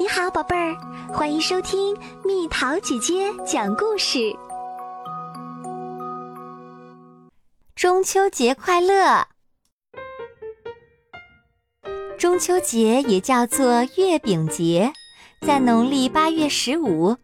[0.00, 0.76] 你好，宝贝儿，
[1.12, 4.32] 欢迎收听蜜桃姐姐讲故事。
[7.74, 9.26] 中秋节快乐！
[12.16, 14.92] 中秋节也叫做月饼节，
[15.44, 17.16] 在农历八月十五，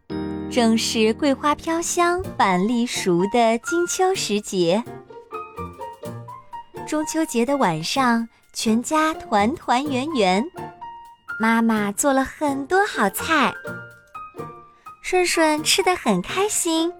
[0.51, 4.83] 正是桂花飘香、板栗熟的金秋时节。
[6.85, 10.43] 中秋节的晚上，全家团团圆圆。
[11.37, 13.53] 妈妈做了很多好菜，
[15.01, 16.93] 顺顺吃的很开心。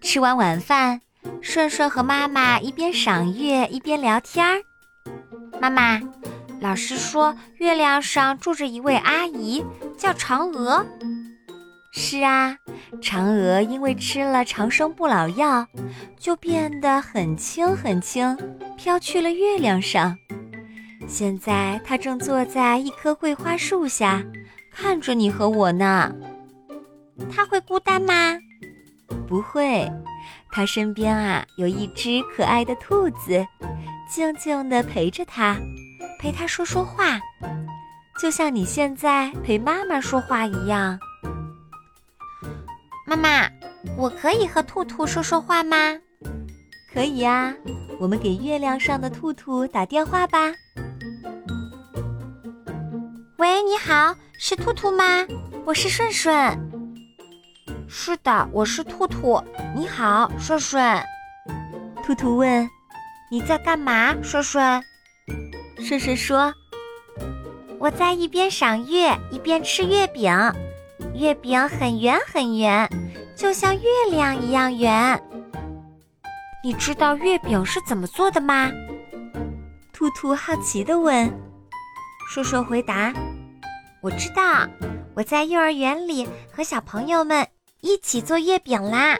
[0.00, 1.00] 吃完晚饭，
[1.40, 4.60] 顺顺和妈妈一边赏月一边聊天儿。
[5.60, 6.00] 妈妈，
[6.60, 9.64] 老师说月亮上住着一位阿姨，
[9.96, 10.84] 叫嫦娥。
[11.92, 12.56] 是啊，
[13.00, 15.66] 嫦娥因为吃了长生不老药，
[16.18, 18.36] 就变得很轻很轻，
[18.76, 20.16] 飘去了月亮上。
[21.10, 24.22] 现在他正坐在一棵桂花树下，
[24.70, 26.14] 看着你和我呢。
[27.30, 28.38] 他会孤单吗？
[29.26, 29.90] 不会，
[30.52, 33.44] 他身边啊有一只可爱的兔子，
[34.08, 35.56] 静静地陪着他，
[36.20, 37.20] 陪他说说话，
[38.20, 40.98] 就像你现在陪妈妈说话一样。
[43.04, 43.50] 妈妈，
[43.98, 45.76] 我可以和兔兔说说话吗？
[46.94, 47.52] 可以呀，
[47.98, 50.52] 我们给月亮上的兔兔打电话吧。
[53.40, 55.26] 喂，你好，是兔兔吗？
[55.64, 56.30] 我是顺顺。
[57.88, 59.42] 是的，我是兔兔。
[59.74, 61.02] 你好，顺顺。
[62.04, 62.68] 兔兔问
[63.32, 64.82] ：“你在干嘛？”顺顺。
[65.78, 66.52] 顺顺说
[67.80, 70.30] ：“我在一边赏月，一边吃月饼。
[71.14, 72.86] 月饼很圆很圆，
[73.34, 75.18] 就像月亮一样圆。
[76.62, 78.70] 你知道月饼是怎么做的吗？”
[79.94, 81.32] 兔兔好奇地问。
[82.30, 83.12] 叔叔回答。
[84.00, 84.64] 我知道，
[85.16, 87.44] 我在幼儿园里和小朋友们
[87.80, 89.18] 一起做月饼啦。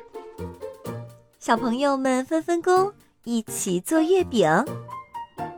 [1.41, 2.93] 小朋友们分分工，
[3.25, 4.48] 一起做月饼。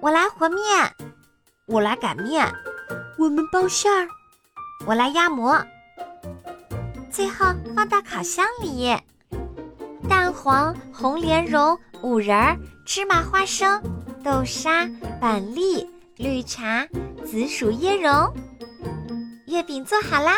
[0.00, 0.62] 我来和面，
[1.66, 2.50] 我来擀面，
[3.18, 4.08] 我们包馅儿，
[4.86, 5.62] 我来压模，
[7.10, 7.44] 最后
[7.76, 8.96] 放到烤箱里。
[10.08, 13.78] 蛋黄、红莲蓉、五仁儿、芝麻花生、
[14.24, 14.88] 豆沙、
[15.20, 15.86] 板栗、
[16.16, 16.88] 绿茶、
[17.24, 18.34] 紫薯椰蓉。
[19.46, 20.36] 月饼做好啦，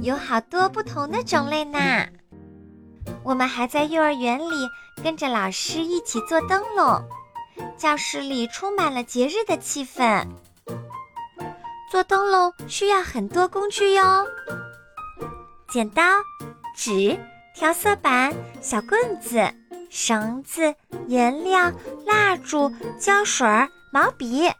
[0.00, 1.78] 有好多不同的种类呢。
[3.22, 4.68] 我们还在幼儿园里
[5.02, 7.04] 跟着老师一起做灯笼，
[7.76, 10.26] 教室里充满了节日的气氛。
[11.90, 14.26] 做灯笼需要很多工具哟：
[15.68, 16.02] 剪刀、
[16.76, 17.18] 纸、
[17.54, 19.40] 调色板、小棍子、
[19.88, 20.74] 绳子、
[21.06, 21.72] 颜料、
[22.04, 23.46] 蜡烛、胶水、
[23.92, 24.50] 毛笔。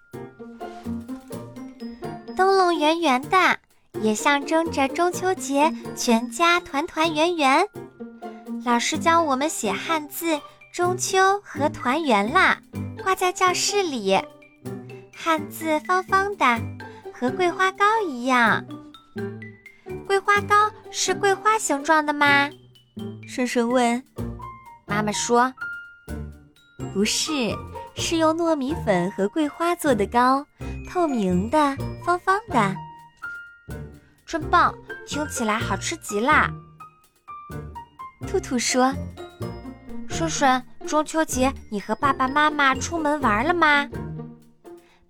[2.37, 3.59] 灯笼圆圆的，
[4.03, 7.67] 也象征着中秋节全家团团圆圆。
[8.63, 10.39] 老师教我们写汉字
[10.71, 12.59] “中秋”和“团圆”啦，
[13.03, 14.21] 挂在教室里。
[15.17, 16.45] 汉字方方的，
[17.11, 18.63] 和桂花糕一样。
[20.07, 22.51] 桂花糕是桂花形状的吗？
[23.27, 24.03] 顺顺问。
[24.85, 25.55] 妈妈说
[26.93, 27.33] ：“不是，
[27.97, 30.47] 是用糯米粉和桂花做的糕，
[30.89, 32.77] 透明的。”方方的，
[34.25, 34.73] 真棒！
[35.09, 36.49] 听起来好吃极了。
[38.29, 38.95] 兔兔说
[40.09, 43.89] ：“顺顺，中秋节你和爸爸妈妈出门玩了吗？”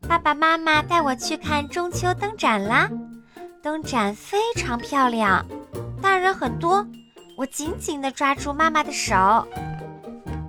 [0.09, 2.89] 爸爸妈妈带我去看中秋灯展啦，
[3.63, 5.45] 灯展非常漂亮，
[6.01, 6.87] 大人很多，
[7.37, 9.15] 我紧紧地抓住妈妈的手。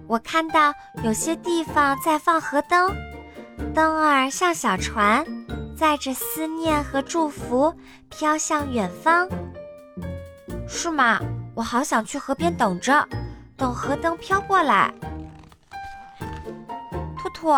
[0.08, 0.74] 我看到
[1.04, 2.96] 有些地方在放河灯，
[3.74, 5.26] 灯儿像小船。
[5.78, 7.72] 载着思念和祝福
[8.10, 9.30] 飘向远方，
[10.68, 11.20] 是吗？
[11.54, 13.08] 我好想去河边等着，
[13.56, 14.92] 等河灯飘过来。
[17.20, 17.50] 兔兔，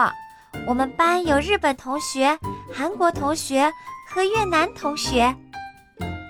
[0.68, 2.38] 我们班有日本同学、
[2.74, 3.72] 韩国同学
[4.10, 5.34] 和越南同学。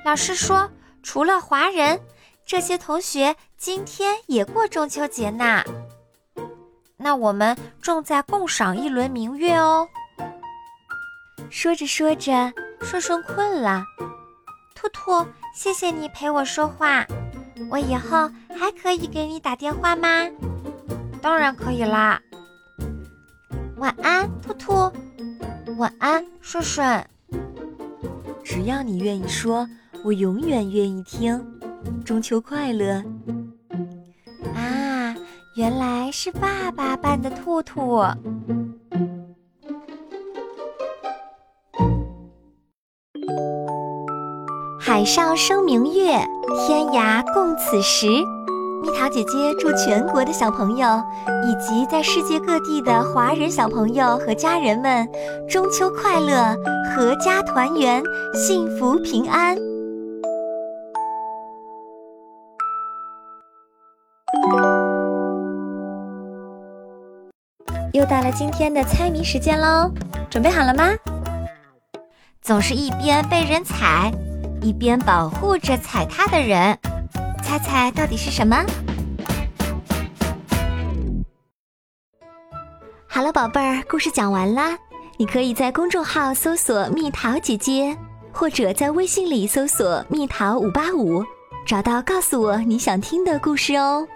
[0.06, 0.70] 老师说，
[1.02, 2.00] 除了华人，
[2.46, 5.64] 这些同学今天也过中秋节呢。
[7.00, 9.88] 那我们正在共赏一轮明月哦。
[11.50, 13.84] 说着说着，顺顺困了。
[14.76, 15.26] 兔兔，
[15.56, 17.06] 谢谢你陪我说话。
[17.72, 20.08] 我以后还可以给你打电话吗？
[21.22, 22.22] 当然可以啦。
[23.78, 24.92] 晚安，兔兔。
[25.78, 27.06] 晚安，顺顺。
[28.44, 29.68] 只要你愿意说，
[30.04, 31.60] 我永远愿意听。
[32.04, 33.04] 中秋快乐！
[34.54, 34.79] 啊，
[35.56, 38.00] 原来是爸爸扮的兔兔。
[44.80, 46.12] 海上生明月，
[46.68, 48.08] 天涯共此时。
[48.82, 50.88] 蜜桃姐姐祝全国的小朋友，
[51.46, 55.06] 以及在世界各地的华人小朋友和家人们，
[55.50, 56.56] 中秋快乐，
[56.96, 58.02] 阖家团圆，
[58.34, 59.58] 幸福平安。
[67.92, 69.92] 又到了今天的猜谜时间喽，
[70.30, 70.90] 准备好了吗？
[72.42, 74.12] 总是一边被人踩，
[74.62, 76.78] 一边保护着踩他的人。
[77.44, 78.64] 猜猜到底是什么？
[83.08, 84.78] 好了，宝贝儿，故事讲完啦。
[85.18, 87.98] 你可以在公众号搜索“蜜桃姐姐”，
[88.32, 91.24] 或者在微信里搜索“蜜桃五八五”，
[91.66, 94.08] 找到告诉我你想听的故事哦。